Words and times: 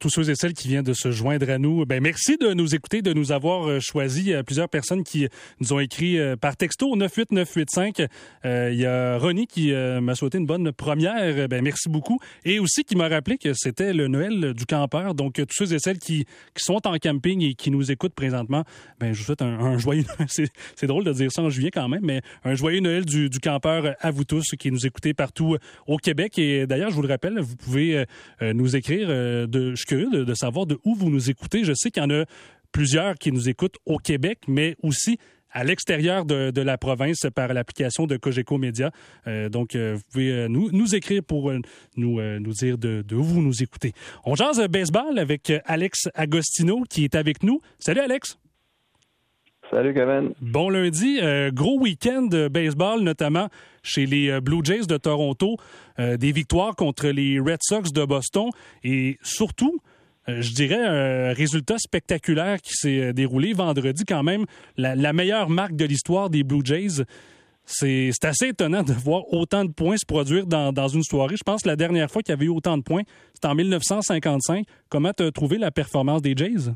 tous 0.00 0.10
ceux 0.10 0.28
et 0.28 0.34
celles 0.34 0.54
qui 0.54 0.68
viennent 0.68 0.84
de 0.84 0.92
se 0.92 1.10
joindre 1.10 1.48
à 1.48 1.58
nous. 1.58 1.86
Ben 1.86 2.02
merci 2.02 2.36
de 2.36 2.52
nous 2.52 2.74
écouter, 2.74 3.00
de 3.00 3.12
nous 3.12 3.32
avoir 3.32 3.68
euh, 3.68 3.78
choisi. 3.80 4.34
A 4.34 4.42
plusieurs 4.42 4.68
personnes 4.68 5.04
qui 5.04 5.28
nous 5.60 5.72
ont 5.72 5.78
écrit 5.78 6.18
euh, 6.18 6.36
par 6.36 6.56
texto 6.56 6.94
98985. 6.96 8.08
Euh, 8.44 8.70
il 8.72 8.80
y 8.80 8.86
a 8.86 9.18
Ronnie 9.18 9.46
qui 9.46 9.72
m'a 9.72 10.14
souhaité 10.14 10.38
une 10.38 10.46
bonne 10.46 10.72
première. 10.72 11.48
Ben 11.48 11.62
merci 11.62 11.88
beaucoup. 11.88 12.18
Et 12.44 12.58
aussi 12.58 12.84
qui 12.84 12.96
m'a 12.96 13.08
rappelé 13.08 13.38
que 13.38 13.52
c'était 13.54 13.92
le 13.92 14.08
Noël 14.08 14.52
du 14.52 14.66
campeur. 14.66 15.14
Donc 15.14 15.34
tous 15.34 15.66
ceux 15.66 15.72
et 15.72 15.78
celles 15.78 15.98
qui, 15.98 16.26
sont 16.56 16.86
en 16.86 16.96
camping 16.98 17.42
et 17.42 17.54
qui 17.54 17.70
nous 17.70 17.90
écoutent 17.90 18.14
présentement, 18.14 18.64
ben 18.98 19.12
je 19.12 19.18
vous 19.18 19.24
souhaite 19.24 19.42
un, 19.42 19.78
joyeux 19.78 20.04
C'est 20.28 20.86
drôle 20.86 21.04
de 21.04 21.12
dire 21.12 21.30
ça 21.30 21.42
en 21.42 21.50
juillet 21.50 21.70
quand 21.70 21.88
même, 21.88 22.02
mais 22.02 22.20
un 22.44 22.54
joyeux 22.54 22.80
Noël 22.80 23.04
du, 23.04 23.30
du 23.30 23.38
campeur 23.38 23.94
à 24.00 24.10
vous 24.10 24.24
tous 24.24 24.44
qui 24.58 24.70
nous 24.70 24.86
écoutez 24.86 25.14
partout 25.14 25.56
au 25.86 25.96
Québec. 25.98 26.38
Et 26.38 26.66
d'ailleurs, 26.66 26.90
je 26.90 26.96
vous 26.96 27.02
le 27.02 27.08
rappelle, 27.08 27.38
vous 27.38 27.56
pouvez 27.56 28.04
nous 28.40 28.76
écrire 28.76 29.08
de 29.08 29.74
curieux 29.84 30.10
de, 30.10 30.34
savoir 30.34 30.66
de 30.66 30.78
où 30.84 30.94
vous 30.94 31.10
nous 31.10 31.30
écoutez. 31.30 31.64
Je 31.64 31.72
sais 31.74 31.90
qu'il 31.90 32.02
y 32.02 32.06
en 32.06 32.10
a 32.10 32.24
plusieurs 32.72 33.14
qui 33.14 33.32
nous 33.32 33.48
écoutent 33.48 33.76
au 33.86 33.98
Québec, 33.98 34.40
mais 34.48 34.76
aussi 34.82 35.18
à 35.54 35.62
l'extérieur 35.62 36.24
de, 36.24 36.60
la 36.60 36.76
province 36.76 37.26
par 37.34 37.54
l'application 37.54 38.06
de 38.06 38.16
Cogeco 38.16 38.58
Média. 38.58 38.90
Euh, 39.26 39.48
donc, 39.48 39.76
euh, 39.76 39.94
vous 39.94 40.02
pouvez 40.10 40.32
euh, 40.32 40.48
nous, 40.48 40.94
écrire 40.94 41.22
pour 41.22 41.52
nous, 41.96 42.20
nous 42.20 42.52
dire 42.52 42.76
de, 42.76 43.04
où 43.12 43.22
vous 43.22 43.40
nous 43.40 43.62
écoutez. 43.62 43.92
On 44.24 44.34
jase 44.34 44.60
baseball 44.68 45.18
avec 45.18 45.52
Alex 45.64 46.08
Agostino 46.14 46.82
qui 46.90 47.04
est 47.04 47.14
avec 47.14 47.42
nous. 47.44 47.60
Salut 47.78 48.00
Alex. 48.00 48.36
Salut 49.74 49.92
Kevin. 49.92 50.32
Bon 50.40 50.70
lundi. 50.70 51.20
gros 51.52 51.78
week-end 51.80 52.22
de 52.22 52.48
baseball, 52.48 53.02
notamment 53.02 53.48
chez 53.82 54.06
les 54.06 54.40
Blue 54.40 54.64
Jays 54.64 54.86
de 54.86 54.96
Toronto. 54.96 55.56
des 55.98 56.32
victoires 56.32 56.76
contre 56.76 57.08
les 57.08 57.40
Red 57.40 57.58
Sox 57.60 57.92
de 57.92 58.04
Boston 58.04 58.50
et 58.84 59.18
surtout 59.22 59.80
euh, 60.28 60.40
je 60.40 60.54
dirais, 60.54 60.82
un 60.82 61.32
résultat 61.32 61.76
spectaculaire 61.78 62.60
qui 62.60 62.72
s'est 62.72 63.00
euh, 63.00 63.12
déroulé 63.12 63.52
vendredi 63.52 64.04
quand 64.04 64.22
même. 64.22 64.46
La, 64.76 65.12
meilleure 65.12 65.50
marque 65.50 65.76
de 65.76 65.84
l'histoire 65.84 66.30
des 66.30 66.42
Blue 66.42 66.62
Jays. 66.64 67.04
C'est 67.66 68.12
assez 68.24 68.48
étonnant 68.48 68.82
de 68.82 68.92
voir 68.92 69.22
autant 69.32 69.64
de 69.64 69.72
points 69.72 69.96
se 69.96 70.04
produire 70.04 70.46
dans, 70.46 70.88
une 70.88 71.02
soirée. 71.02 71.36
Je 71.36 71.42
pense 71.44 71.62
que 71.62 71.68
la 71.68 71.76
dernière 71.76 72.10
fois 72.10 72.22
qu'il 72.22 72.32
y 72.32 72.34
avait 72.34 72.44
eu 72.44 72.50
autant 72.50 72.76
de 72.76 72.82
points, 72.82 73.02
c'était 73.32 73.48
en 73.48 73.54
1955. 73.54 74.66
Comment 74.90 75.12
tu 75.16 75.22
as 75.22 75.30
trouvé 75.30 75.56
la 75.56 75.70
performance 75.70 76.20
des 76.20 76.34
Jays? 76.36 76.72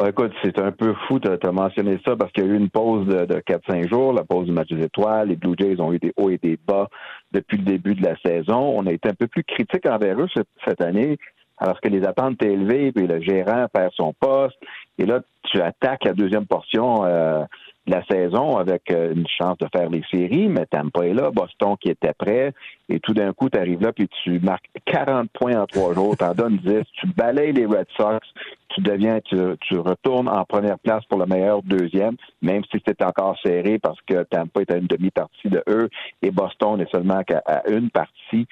Ah, 0.00 0.10
écoute, 0.10 0.32
c'est 0.44 0.60
un 0.60 0.70
peu 0.70 0.94
fou, 1.08 1.18
tu 1.18 1.28
as, 1.28 1.52
mentionné 1.52 1.98
ça 2.06 2.14
parce 2.14 2.30
qu'il 2.30 2.44
y 2.44 2.46
a 2.46 2.50
eu 2.50 2.56
une 2.56 2.70
pause 2.70 3.04
de, 3.06 3.40
4-5 3.40 3.88
jours, 3.88 4.12
la 4.12 4.22
pause 4.22 4.46
du 4.46 4.52
match 4.52 4.68
des 4.68 4.84
étoiles. 4.84 5.28
Les 5.28 5.34
Blue 5.34 5.56
Jays 5.58 5.80
ont 5.80 5.92
eu 5.92 5.98
des 5.98 6.12
hauts 6.16 6.30
et 6.30 6.38
des 6.38 6.56
bas 6.56 6.86
depuis 7.32 7.56
le 7.56 7.64
début 7.64 7.96
de 7.96 8.04
la 8.04 8.16
saison. 8.24 8.74
On 8.76 8.86
a 8.86 8.92
été 8.92 9.08
un 9.08 9.14
peu 9.14 9.26
plus 9.26 9.42
critique 9.42 9.86
envers 9.86 10.20
eux 10.20 10.28
cette 10.64 10.80
année 10.82 11.18
alors 11.60 11.80
que 11.80 11.88
les 11.88 12.04
attentes 12.04 12.34
étaient 12.34 12.52
élevées, 12.52 12.92
puis 12.92 13.08
le 13.08 13.20
gérant 13.20 13.66
perd 13.72 13.90
son 13.94 14.12
poste. 14.12 14.56
Et 14.98 15.06
là, 15.06 15.20
tu 15.50 15.60
attaques 15.60 16.04
la 16.04 16.12
deuxième 16.12 16.46
portion 16.46 17.04
euh, 17.04 17.42
de 17.42 17.77
la 17.88 18.04
saison 18.04 18.56
avec 18.56 18.90
euh, 18.90 19.14
une 19.14 19.26
chance 19.26 19.58
de 19.58 19.66
faire 19.74 19.88
les 19.88 20.02
séries, 20.10 20.48
mais 20.48 20.66
pas 20.66 21.06
est 21.06 21.14
là, 21.14 21.30
Boston 21.30 21.76
qui 21.80 21.88
était 21.88 22.12
prêt, 22.12 22.52
et 22.88 23.00
tout 23.00 23.14
d'un 23.14 23.32
coup, 23.32 23.48
tu 23.50 23.58
arrives 23.58 23.80
là, 23.80 23.92
puis 23.92 24.08
tu 24.22 24.38
marques 24.40 24.68
40 24.86 25.30
points 25.32 25.60
en 25.60 25.66
trois 25.66 25.94
jours, 25.94 26.16
t'en 26.16 26.34
donnes 26.34 26.58
10, 26.58 26.82
tu 26.92 27.06
balayes 27.08 27.52
les 27.52 27.66
Red 27.66 27.86
Sox, 27.96 28.20
tu 28.68 28.80
deviens, 28.82 29.20
tu, 29.20 29.36
tu, 29.60 29.78
retournes 29.78 30.28
en 30.28 30.44
première 30.44 30.78
place 30.78 31.04
pour 31.06 31.18
le 31.18 31.26
meilleur 31.26 31.62
deuxième, 31.62 32.16
même 32.42 32.62
si 32.70 32.80
c'est 32.86 33.02
encore 33.02 33.36
serré 33.42 33.78
parce 33.78 33.98
que 34.06 34.22
Tampa 34.24 34.60
est 34.60 34.70
à 34.70 34.76
une 34.76 34.86
demi-partie 34.86 35.48
de 35.48 35.62
eux 35.68 35.88
et 36.22 36.30
Boston 36.30 36.76
n'est 36.76 36.88
seulement 36.90 37.22
qu'à 37.24 37.42
une 37.68 37.90
partie 37.90 38.46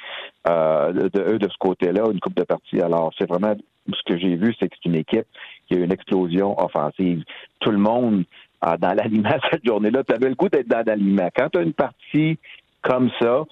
euh, 0.49 0.93
de 0.93 1.21
eux 1.21 1.39
de 1.39 1.49
ce 1.49 1.59
côté-là, 1.59 2.05
une 2.11 2.21
coupe 2.21 2.37
de 2.37 2.45
partie. 2.45 2.81
Alors, 2.81 3.13
c'est 3.19 3.29
vraiment 3.29 3.55
ce 3.89 4.03
que 4.13 4.19
j'ai 4.19 4.37
vu, 4.37 4.55
c'est 4.59 4.69
que 4.69 4.77
c'est 4.83 4.89
une 4.89 4.97
équipe 4.97 5.27
qui 5.69 5.75
a 5.75 5.79
une 5.79 5.93
explosion 5.93 6.59
offensive. 6.61 7.23
Tout 7.61 7.71
le 7.71 7.79
monde 7.79 8.25
dans 8.63 8.95
l'aliment 8.95 9.37
cette 9.51 9.65
journée-là, 9.65 10.05
tu 10.05 10.15
avais 10.15 10.29
le 10.29 10.35
goût 10.35 10.49
d'être 10.49 10.69
dans 10.69 10.85
l'aliment. 10.87 11.29
Quand 11.37 11.49
tu 11.51 11.59
as 11.59 11.63
une 11.63 11.73
partie 11.73 12.39
comme 12.83 13.11
ça, 13.21 13.45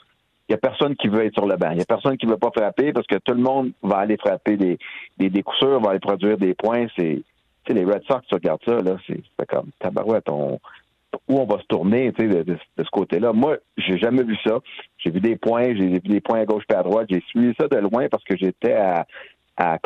il 0.48 0.52
n'y 0.52 0.54
a 0.56 0.58
personne 0.58 0.94
qui 0.96 1.08
veut 1.08 1.24
être 1.24 1.34
sur 1.34 1.46
le 1.46 1.56
banc. 1.56 1.70
Il 1.70 1.76
n'y 1.76 1.82
a 1.82 1.86
personne 1.86 2.18
qui 2.18 2.26
ne 2.26 2.32
veut 2.32 2.38
pas 2.38 2.50
frapper 2.54 2.92
parce 2.92 3.06
que 3.06 3.16
tout 3.16 3.32
le 3.32 3.40
monde 3.40 3.72
va 3.82 3.98
aller 3.98 4.18
frapper 4.18 4.56
des, 4.56 4.78
des, 5.16 5.30
des 5.30 5.42
va 5.42 5.90
aller 5.90 6.00
produire 6.00 6.36
des 6.36 6.54
points. 6.54 6.86
C'est, 6.96 7.22
les 7.68 7.84
Red 7.84 8.02
Sox, 8.06 8.26
tu 8.28 8.34
regardes 8.34 8.62
ça, 8.64 8.82
là, 8.82 8.96
c'est, 9.06 9.22
comme 9.48 9.70
tabarouette, 9.78 10.28
on, 10.28 10.60
où 11.28 11.38
on 11.38 11.46
va 11.46 11.58
se 11.60 11.66
tourner 11.66 12.12
de, 12.12 12.26
de, 12.26 12.42
de, 12.42 12.58
ce 12.76 12.90
côté-là? 12.90 13.32
Moi, 13.32 13.56
j'ai 13.78 13.96
jamais 13.98 14.22
vu 14.22 14.36
ça. 14.44 14.58
J'ai 14.98 15.10
vu 15.10 15.20
des 15.20 15.36
points, 15.36 15.74
j'ai 15.74 15.88
vu 15.88 16.00
des 16.00 16.20
points 16.20 16.40
à 16.40 16.44
gauche 16.44 16.64
et 16.70 16.74
à 16.74 16.82
droite. 16.82 17.06
J'ai 17.08 17.22
suivi 17.28 17.54
ça 17.58 17.66
de 17.68 17.78
loin 17.78 18.08
parce 18.10 18.24
que 18.24 18.36
j'étais 18.36 18.74
à, 18.74 19.06
à, 19.56 19.78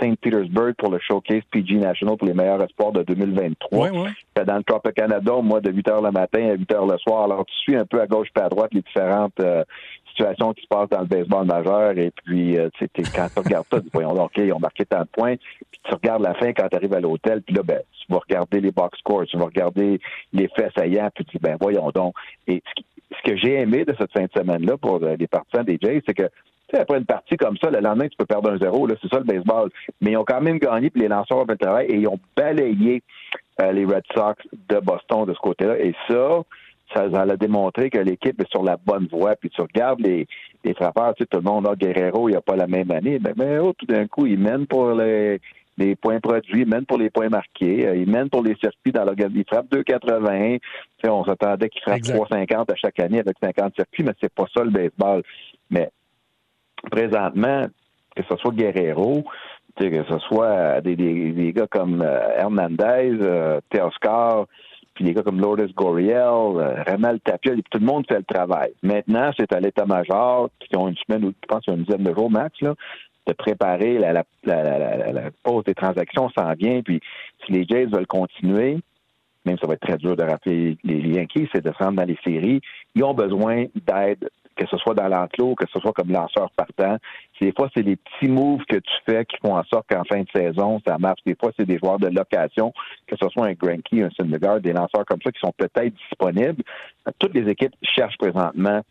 Saint 0.00 0.14
Petersburg 0.14 0.74
pour 0.78 0.90
le 0.90 0.98
showcase 0.98 1.42
PG 1.50 1.76
National 1.76 2.16
pour 2.16 2.26
les 2.26 2.34
meilleurs 2.34 2.62
espoirs 2.62 2.92
de 2.92 3.02
2023. 3.02 3.90
Ouais, 3.90 4.10
Dans 4.44 4.56
le 4.56 4.62
Tropicana 4.62 5.20
moi, 5.42 5.60
de 5.60 5.70
8 5.70 5.86
h 5.88 6.04
le 6.04 6.10
matin 6.10 6.50
à 6.50 6.54
8 6.54 6.70
h 6.70 6.90
le 6.90 6.98
soir. 6.98 7.24
Alors, 7.24 7.44
tu 7.44 7.54
suis 7.56 7.76
un 7.76 7.84
peu 7.84 8.00
à 8.00 8.06
gauche 8.06 8.28
et 8.36 8.40
à 8.40 8.48
droite 8.48 8.72
les 8.72 8.80
différentes 8.80 9.38
euh, 9.40 9.62
situations 10.08 10.54
qui 10.54 10.62
se 10.62 10.68
passent 10.68 10.88
dans 10.88 11.00
le 11.00 11.06
baseball 11.06 11.46
majeur. 11.46 11.98
Et 11.98 12.12
puis, 12.24 12.58
euh, 12.58 12.70
tu 12.78 12.86
sais, 12.86 13.02
quand 13.14 13.28
tu 13.34 13.40
regardes 13.40 13.66
ça, 13.70 13.78
voyons, 13.92 14.10
OK, 14.10 14.32
ils 14.38 14.52
ont 14.52 14.58
marqué 14.58 14.86
tant 14.86 15.02
de 15.02 15.08
points. 15.12 15.36
Puis 15.70 15.80
tu 15.84 15.94
regardes 15.94 16.22
la 16.22 16.34
fin 16.34 16.52
quand 16.52 16.68
tu 16.68 16.76
arrives 16.76 16.94
à 16.94 17.00
l'hôtel. 17.00 17.42
Puis 17.42 17.54
là, 17.54 17.62
ben, 17.62 17.80
tu 17.92 18.12
vas 18.12 18.20
regarder 18.20 18.60
les 18.60 18.70
box 18.70 18.98
scores, 18.98 19.26
tu 19.26 19.36
vas 19.36 19.44
regarder 19.44 20.00
les 20.32 20.48
faits 20.48 20.72
saillants. 20.76 21.10
Puis 21.14 21.26
tu 21.26 21.36
dis, 21.36 21.42
ben, 21.42 21.58
voyons 21.60 21.90
donc. 21.90 22.14
Et 22.46 22.62
ce 23.10 23.30
que 23.30 23.36
j'ai 23.36 23.60
aimé 23.60 23.84
de 23.84 23.94
cette 23.98 24.12
fin 24.12 24.22
de 24.22 24.30
semaine-là 24.34 24.76
pour 24.78 25.02
euh, 25.02 25.16
les 25.18 25.26
partisans 25.26 25.64
des 25.64 25.78
Jays, 25.80 26.02
c'est 26.06 26.14
que 26.14 26.28
après 26.78 26.98
une 26.98 27.04
partie 27.04 27.36
comme 27.36 27.56
ça, 27.56 27.70
le 27.70 27.80
lendemain, 27.80 28.08
tu 28.08 28.16
peux 28.16 28.26
perdre 28.26 28.50
un 28.50 28.58
zéro. 28.58 28.88
C'est 28.88 29.08
ça 29.08 29.18
le 29.18 29.24
baseball. 29.24 29.70
Mais 30.00 30.12
ils 30.12 30.16
ont 30.16 30.24
quand 30.24 30.40
même 30.40 30.58
gagné, 30.58 30.90
puis 30.90 31.02
les 31.02 31.08
lanceurs 31.08 31.38
ont 31.38 31.46
fait 31.46 31.52
le 31.52 31.58
travail 31.58 31.86
et 31.86 31.96
ils 31.96 32.08
ont 32.08 32.18
balayé 32.36 33.02
euh, 33.60 33.72
les 33.72 33.84
Red 33.84 34.04
Sox 34.14 34.36
de 34.68 34.78
Boston 34.80 35.26
de 35.26 35.34
ce 35.34 35.40
côté-là. 35.40 35.78
Et 35.78 35.94
ça, 36.08 36.42
ça, 36.94 37.02
a 37.02 37.36
démontré 37.36 37.90
que 37.90 37.98
l'équipe 37.98 38.40
est 38.40 38.50
sur 38.50 38.62
la 38.62 38.76
bonne 38.76 39.06
voie. 39.10 39.36
Puis 39.36 39.50
tu 39.50 39.60
regardes 39.60 40.00
les, 40.00 40.26
les 40.64 40.74
frappeurs, 40.74 41.14
tu 41.14 41.22
sais, 41.22 41.26
tout 41.26 41.38
le 41.38 41.44
monde, 41.44 41.66
a 41.66 41.74
Guerrero, 41.74 42.28
il 42.28 42.32
n'y 42.32 42.38
a 42.38 42.40
pas 42.40 42.56
la 42.56 42.66
même 42.66 42.90
année. 42.90 43.18
Mais, 43.22 43.32
mais 43.36 43.58
oh, 43.58 43.72
tout 43.76 43.86
d'un 43.86 44.06
coup, 44.06 44.26
ils 44.26 44.38
mènent 44.38 44.66
pour 44.66 44.92
les, 44.92 45.40
les 45.78 45.96
points 45.96 46.20
produits, 46.20 46.62
ils 46.62 46.68
mènent 46.68 46.86
pour 46.86 46.98
les 46.98 47.10
points 47.10 47.28
marqués, 47.28 47.86
euh, 47.86 47.96
ils 47.96 48.08
mènent 48.08 48.30
pour 48.30 48.42
les 48.42 48.56
circuits 48.56 48.92
dans 48.92 49.04
l'organisme. 49.04 49.38
Ils 49.38 49.44
frappent 49.44 49.70
2,80. 49.70 50.60
On 51.04 51.24
s'attendait 51.24 51.68
qu'ils 51.68 51.82
frappent 51.82 52.00
3,50 52.00 52.72
à 52.72 52.76
chaque 52.76 53.00
année 53.00 53.20
avec 53.20 53.36
50 53.42 53.74
circuits, 53.74 54.04
mais 54.04 54.12
c'est 54.20 54.32
pas 54.32 54.46
ça 54.54 54.62
le 54.62 54.70
baseball. 54.70 55.22
Mais 55.70 55.90
présentement, 56.90 57.66
que 58.16 58.22
ce 58.28 58.36
soit 58.36 58.52
Guerrero, 58.52 59.24
que 59.88 60.04
ce 60.04 60.18
soit 60.18 60.80
des, 60.80 60.96
des, 60.96 61.52
gars 61.52 61.66
comme 61.66 62.02
euh, 62.02 62.36
Hernandez, 62.36 63.16
euh, 63.20 63.60
Teoscar, 63.70 64.46
puis 64.94 65.04
des 65.04 65.14
gars 65.14 65.22
comme 65.22 65.40
Lourdes 65.40 65.72
Goriel, 65.74 66.16
euh, 66.16 66.82
Ramal 66.86 67.20
Tapia, 67.20 67.54
tout 67.54 67.78
le 67.78 67.86
monde 67.86 68.04
fait 68.06 68.18
le 68.18 68.24
travail. 68.24 68.72
Maintenant, 68.82 69.30
c'est 69.38 69.52
à 69.52 69.60
l'état-major, 69.60 70.50
qui 70.60 70.76
ont 70.76 70.88
une 70.88 70.96
semaine 70.96 71.24
ou 71.24 71.28
je 71.30 71.46
pense 71.46 71.66
une 71.68 71.84
dizaine 71.84 72.04
de 72.04 72.14
jours 72.14 72.30
max, 72.30 72.58
de 72.60 73.32
préparer 73.32 73.98
la 73.98 74.24
pause 75.42 75.64
des 75.64 75.74
transactions 75.74 76.30
s'en 76.30 76.52
vient. 76.54 76.82
Puis 76.82 77.00
si 77.44 77.52
les 77.52 77.64
Jays 77.64 77.86
veulent 77.86 78.06
continuer, 78.06 78.78
même 79.44 79.56
ça 79.58 79.66
va 79.66 79.74
être 79.74 79.86
très 79.86 79.96
dur 79.96 80.16
de 80.16 80.24
rappeler 80.24 80.76
les 80.84 81.00
Yankees, 81.14 81.48
c'est 81.52 81.64
de 81.64 81.72
se 81.72 81.78
rendre 81.78 81.96
dans 81.96 82.04
les 82.04 82.18
séries. 82.24 82.60
Ils 82.94 83.04
ont 83.04 83.14
besoin 83.14 83.66
d'aide 83.86 84.28
que 84.60 84.66
ce 84.70 84.76
soit 84.76 84.94
dans 84.94 85.08
l'enclos, 85.08 85.54
que 85.54 85.64
ce 85.72 85.80
soit 85.80 85.92
comme 85.92 86.12
lanceur 86.12 86.50
partant. 86.54 86.98
Des 87.40 87.52
fois, 87.56 87.70
c'est 87.74 87.82
les 87.82 87.96
petits 87.96 88.30
moves 88.30 88.62
que 88.68 88.76
tu 88.76 88.92
fais 89.06 89.24
qui 89.24 89.38
font 89.42 89.56
en 89.56 89.64
sorte 89.64 89.86
qu'en 89.88 90.04
fin 90.04 90.20
de 90.20 90.28
saison, 90.34 90.78
ça 90.86 90.98
marche. 90.98 91.20
Des 91.24 91.34
fois, 91.40 91.52
c'est 91.58 91.64
des 91.64 91.78
joueurs 91.78 91.98
de 91.98 92.08
location, 92.08 92.70
que 93.06 93.16
ce 93.16 93.28
soit 93.30 93.46
un 93.46 93.54
Granky, 93.54 94.02
un 94.02 94.10
Syndergaard, 94.10 94.60
des 94.60 94.74
lanceurs 94.74 95.06
comme 95.06 95.20
ça 95.24 95.32
qui 95.32 95.40
sont 95.40 95.52
peut-être 95.56 95.94
disponibles. 96.10 96.62
Toutes 97.18 97.32
les 97.32 97.50
équipes 97.50 97.74
cherchent 97.82 98.18
présentement, 98.18 98.82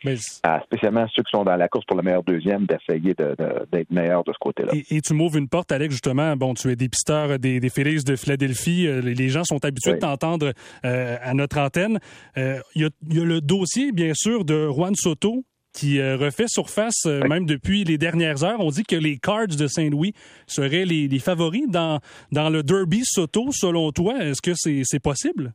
spécialement 0.64 1.06
ceux 1.14 1.22
qui 1.22 1.30
sont 1.32 1.44
dans 1.44 1.56
la 1.56 1.68
course 1.68 1.86
pour 1.86 1.96
le 1.98 2.02
meilleur 2.02 2.24
deuxième, 2.24 2.66
d'essayer 2.66 3.14
d'être 3.14 3.92
meilleurs 3.92 4.24
de 4.24 4.34
ce 4.34 4.40
côté-là. 4.40 4.72
Et, 4.90 5.02
tu 5.02 5.14
m'ouvres 5.14 5.38
une 5.38 5.48
porte, 5.48 5.72
Alex, 5.72 5.92
justement. 5.94 6.36
Bon, 6.36 6.56
tu 6.56 6.72
es 6.72 6.76
dépisteur 6.76 7.38
des, 7.38 7.60
des 7.60 7.70
Phillies 7.70 8.04
de 8.04 8.16
Philadelphie. 8.16 8.88
Euh, 8.88 9.02
les 9.02 9.30
gens 9.30 9.44
sont 9.44 9.64
habitués 9.64 9.94
de 9.94 10.00
t'entendre 10.00 10.54
euh, 10.86 11.18
à 11.22 11.36
notre 11.36 11.60
antenne. 11.60 12.00
Euh, 12.38 12.60
il 12.74 12.82
y, 12.82 13.20
a 13.20 13.24
le 13.24 13.42
dossier, 13.42 13.92
bien 13.92 14.14
sûr, 14.16 14.44
de 14.44 14.68
Juan 14.70 14.96
Soto 14.96 15.44
qui 15.80 16.00
euh, 16.00 16.18
refait 16.18 16.48
surface 16.48 17.06
euh, 17.06 17.22
même 17.30 17.46
depuis 17.46 17.86
les 17.86 17.98
dernières 17.98 18.44
heures. 18.44 18.60
On 18.60 18.70
dit 18.70 18.84
que 18.84 18.98
les 18.98 19.18
Cards 19.18 19.56
de 19.58 19.68
Saint-Louis 19.68 20.14
seraient 20.46 20.84
les, 20.84 21.20
favoris 21.20 21.70
dans, 21.70 22.00
dans 22.34 22.50
le 22.50 22.64
Derby 22.64 23.02
Soto, 23.06 23.48
selon 23.52 23.92
toi. 23.92 24.16
Est-ce 24.20 24.42
que 24.42 24.52
c'est 24.56 25.00
possible? 25.00 25.54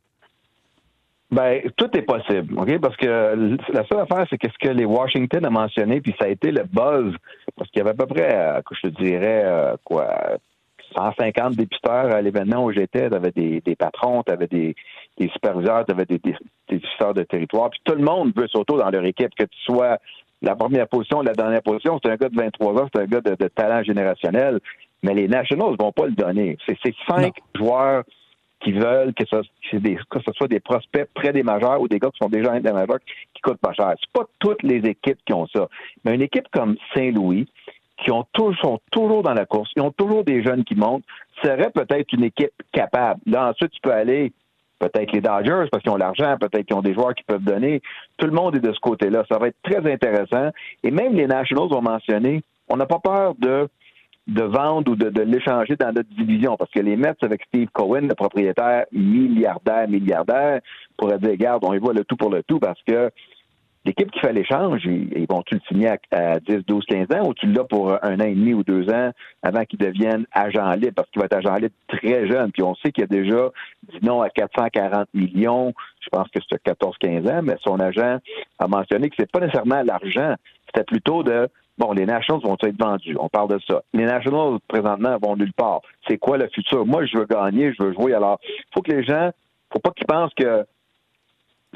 Ben, 1.29 1.61
tout 1.77 1.89
est 1.95 2.01
possible, 2.01 2.57
OK? 2.57 2.79
Parce 2.79 2.95
que 2.97 3.57
la 3.71 3.85
seule 3.85 3.99
affaire, 3.99 4.25
c'est 4.29 4.37
qu'est-ce 4.37 4.57
que 4.59 4.73
les 4.73 4.85
Washington 4.85 5.45
a 5.45 5.49
mentionné, 5.49 6.01
puis 6.01 6.15
ça 6.19 6.25
a 6.25 6.29
été 6.29 6.51
le 6.51 6.63
buzz, 6.63 7.13
parce 7.55 7.69
qu'il 7.69 7.79
y 7.79 7.81
avait 7.81 7.91
à 7.91 7.93
peu 7.93 8.05
près, 8.05 8.35
euh, 8.35 8.61
je 8.71 8.89
te 8.89 9.03
dirais, 9.03 9.43
quoi, 9.83 10.37
150 10.95 11.55
dépisteurs 11.55 12.13
à 12.13 12.21
l'événement 12.21 12.63
où 12.63 12.71
j'étais. 12.71 13.09
Tu 13.09 13.15
avais 13.15 13.31
des, 13.31 13.61
des 13.61 13.75
patrons, 13.75 14.23
tu 14.23 14.31
avais 14.31 14.47
des, 14.47 14.75
des 15.17 15.29
superviseurs, 15.29 15.85
tu 15.85 15.91
avais 15.91 16.05
des, 16.05 16.19
des, 16.19 16.35
de 16.69 17.23
territoire. 17.23 17.69
Puis 17.69 17.81
tout 17.83 17.95
le 17.95 18.03
monde 18.03 18.33
veut 18.35 18.47
s'auto 18.47 18.77
dans 18.77 18.89
leur 18.89 19.05
équipe, 19.05 19.33
que 19.35 19.43
tu 19.43 19.59
sois 19.63 19.97
la 20.41 20.55
première 20.55 20.87
position 20.87 21.19
ou 21.19 21.23
la 21.23 21.33
dernière 21.33 21.61
position. 21.61 21.99
C'est 22.03 22.11
un 22.11 22.15
gars 22.15 22.29
de 22.29 22.35
23 22.35 22.81
ans, 22.81 22.87
c'est 22.93 23.01
un 23.01 23.05
gars 23.05 23.21
de, 23.21 23.47
talent 23.47 23.83
générationnel. 23.83 24.59
mais 25.03 25.13
les 25.13 25.27
Nationals 25.27 25.71
ne 25.71 25.77
vont 25.77 25.91
pas 25.91 26.05
le 26.05 26.13
donner. 26.13 26.57
C'est 26.65 26.77
cinq 27.07 27.33
joueurs 27.55 28.03
qui 28.61 28.71
veulent 28.71 29.13
que 29.13 29.25
ce, 29.25 29.37
que 29.71 30.19
ce 30.25 30.31
soit 30.33 30.47
des 30.47 30.59
prospects 30.59 31.07
près 31.13 31.31
des 31.31 31.43
majeurs 31.43 31.81
ou 31.81 31.87
des 31.87 31.99
gars 31.99 32.09
qui 32.09 32.17
sont 32.17 32.29
déjà 32.29 32.59
des 32.59 32.71
majeurs 32.71 32.99
qui 33.33 33.41
coûtent 33.41 33.59
pas 33.59 33.73
cher. 33.73 33.93
C'est 33.99 34.11
pas 34.11 34.25
toutes 34.39 34.63
les 34.63 34.77
équipes 34.89 35.19
qui 35.25 35.33
ont 35.33 35.47
ça. 35.47 35.67
Mais 36.03 36.15
une 36.15 36.21
équipe 36.21 36.47
comme 36.51 36.75
Saint-Louis, 36.95 37.47
qui 38.05 38.11
ont 38.11 38.25
sont 38.61 38.79
toujours 38.91 39.23
dans 39.23 39.33
la 39.33 39.45
course, 39.45 39.71
ils 39.75 39.81
ont 39.81 39.91
toujours 39.91 40.23
des 40.23 40.43
jeunes 40.43 40.63
qui 40.63 40.75
montent, 40.75 41.03
serait 41.43 41.71
peut-être 41.71 42.13
une 42.13 42.23
équipe 42.23 42.51
capable. 42.71 43.19
Là, 43.25 43.49
ensuite, 43.49 43.71
tu 43.71 43.81
peux 43.81 43.91
aller 43.91 44.31
peut-être 44.77 45.11
les 45.11 45.21
Dodgers 45.21 45.67
parce 45.71 45.81
qu'ils 45.81 45.91
ont 45.91 45.97
l'argent, 45.97 46.37
peut-être 46.39 46.67
qu'ils 46.67 46.75
ont 46.75 46.81
des 46.81 46.93
joueurs 46.93 47.15
qui 47.15 47.23
peuvent 47.23 47.43
donner. 47.43 47.81
Tout 48.17 48.27
le 48.27 48.33
monde 48.33 48.55
est 48.55 48.59
de 48.59 48.71
ce 48.71 48.79
côté-là. 48.79 49.23
Ça 49.27 49.39
va 49.39 49.47
être 49.47 49.57
très 49.63 49.91
intéressant. 49.91 50.51
Et 50.83 50.91
même 50.91 51.13
les 51.15 51.25
Nationals 51.25 51.73
ont 51.73 51.81
mentionné, 51.81 52.43
on 52.69 52.77
n'a 52.77 52.85
pas 52.85 52.99
peur 52.99 53.33
de 53.39 53.67
de 54.27 54.41
vendre 54.41 54.91
ou 54.91 54.95
de, 54.95 55.09
de 55.09 55.21
l'échanger 55.21 55.75
dans 55.75 55.91
notre 55.91 56.09
division. 56.09 56.57
Parce 56.57 56.71
que 56.71 56.79
les 56.79 56.95
Mets, 56.95 57.13
avec 57.21 57.43
Steve 57.47 57.69
Cohen, 57.71 58.07
le 58.09 58.15
propriétaire 58.15 58.85
milliardaire, 58.91 59.87
milliardaire, 59.87 60.61
pourrait 60.97 61.19
dire, 61.19 61.29
regarde, 61.29 61.63
on 61.63 61.73
y 61.73 61.77
voit 61.77 61.93
le 61.93 62.03
tout 62.03 62.15
pour 62.15 62.31
le 62.31 62.41
tout 62.41 62.59
parce 62.59 62.81
que 62.87 63.11
l'équipe 63.85 64.11
qui 64.11 64.19
fait 64.19 64.33
l'échange, 64.33 64.81
ils, 64.85 65.25
vont-tu 65.29 65.55
le 65.55 65.61
signer 65.67 65.89
à, 66.11 66.39
10, 66.39 66.65
12, 66.67 66.85
15 66.85 67.07
ans 67.11 67.27
ou 67.27 67.33
tu 67.33 67.45
l'as 67.47 67.63
pour 67.63 67.91
un 67.91 68.19
an 68.19 68.25
et 68.25 68.33
demi 68.33 68.53
ou 68.53 68.63
deux 68.63 68.89
ans 68.89 69.11
avant 69.43 69.63
qu'il 69.63 69.79
devienne 69.79 70.25
agent 70.31 70.69
libre? 70.71 70.93
Parce 70.95 71.09
qu'il 71.11 71.19
va 71.19 71.25
être 71.25 71.37
agent 71.37 71.55
libre 71.55 71.75
très 71.87 72.27
jeune. 72.27 72.51
Puis 72.51 72.63
on 72.63 72.75
sait 72.75 72.91
qu'il 72.91 73.03
a 73.03 73.07
déjà 73.07 73.49
dit 73.91 73.99
non 74.01 74.21
à 74.21 74.29
440 74.29 75.07
millions. 75.13 75.73
Je 76.01 76.09
pense 76.09 76.27
que 76.29 76.39
c'est 76.49 76.61
14, 76.63 76.95
15 76.99 77.27
ans, 77.27 77.41
mais 77.43 77.55
son 77.61 77.79
agent 77.79 78.17
a 78.59 78.67
mentionné 78.67 79.09
que 79.09 79.15
c'est 79.17 79.31
pas 79.31 79.39
nécessairement 79.39 79.83
l'argent. 79.83 80.35
C'était 80.67 80.83
plutôt 80.83 81.23
de 81.23 81.47
Bon, 81.77 81.91
les 81.91 82.05
Nationals 82.05 82.41
vont 82.41 82.55
être 82.61 82.81
vendus. 82.81 83.17
On 83.19 83.27
parle 83.27 83.49
de 83.49 83.59
ça. 83.67 83.81
Les 83.93 84.05
Nationals, 84.05 84.59
présentement, 84.67 85.17
vont 85.21 85.35
nulle 85.35 85.51
part. 85.51 85.81
C'est 86.07 86.17
quoi 86.17 86.37
le 86.37 86.47
futur? 86.47 86.85
Moi, 86.85 87.05
je 87.05 87.17
veux 87.17 87.25
gagner, 87.25 87.73
je 87.77 87.83
veux 87.83 87.93
jouer. 87.93 88.13
Alors, 88.13 88.39
il 88.47 88.73
faut 88.73 88.81
que 88.81 88.91
les 88.91 89.03
gens, 89.03 89.31
faut 89.73 89.79
pas 89.79 89.91
qu'ils 89.91 90.07
pensent 90.07 90.33
que 90.35 90.65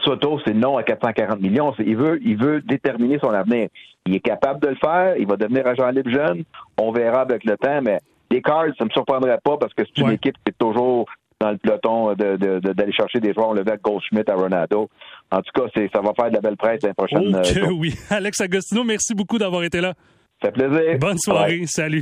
Soto, 0.04 0.40
c'est 0.46 0.54
non 0.54 0.78
à 0.78 0.84
440 0.84 1.42
millions. 1.42 1.74
Il 1.80 1.96
veut, 1.96 2.19
il 2.24 2.38
veut 2.38 2.62
déterminer 2.62 3.19
son 3.19 3.30
avenir. 3.30 3.69
Il 4.06 4.16
est 4.16 4.19
capable 4.19 4.60
de 4.62 4.69
le 4.69 4.75
faire. 4.75 5.18
Il 5.18 5.28
va 5.28 5.36
devenir 5.36 5.68
agent 5.68 5.90
libre 5.90 6.10
jeune. 6.10 6.44
On 6.78 6.92
verra 6.92 7.22
avec 7.22 7.44
le 7.44 7.57
temps, 7.57 7.81
mais 7.81 8.00
les 8.31 8.42
Cards, 8.42 8.74
ça 8.78 8.86
me 8.86 8.90
surprendrait 8.90 9.40
pas 9.44 9.57
parce 9.57 9.74
que 9.74 9.84
c'est 9.86 10.01
une 10.01 10.12
équipe 10.12 10.36
qui 10.46 10.51
est 10.51 10.60
toujours 10.60 11.06
dans 11.42 11.51
le 11.51 11.57
peloton 11.57 12.13
d'aller 12.13 12.38
de, 12.38 12.60
de, 12.60 12.92
chercher 12.92 13.19
des 13.19 13.34
joueurs. 13.34 13.50
On 13.50 13.54
le 13.54 13.63
voit 13.63 13.78
Goldschmidt 13.78 14.30
à 14.30 14.36
Ronaldo. 14.36 14.90
En 15.31 15.42
tout 15.42 15.51
cas, 15.54 15.68
ça 15.94 16.02
va 16.02 16.12
faire 16.13 16.30
de 16.30 16.36
la 16.36 16.42
belle 16.42 16.57
presse 16.57 16.81
la 16.84 16.94
prochaine. 16.94 17.36
Ok, 17.36 17.57
euh, 17.57 17.72
oui. 17.72 17.94
Alex 18.10 18.42
Agostino, 18.42 18.84
merci 18.84 19.13
beaucoup 19.16 19.38
d'avoir 19.38 19.63
été 19.63 19.80
là. 19.80 19.94
Ça 20.42 20.52
fait 20.52 20.68
plaisir. 20.68 21.00
Bonne 21.00 21.18
soirée. 21.18 21.66
Salut. 21.66 21.98